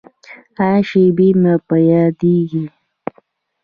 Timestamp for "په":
1.67-1.75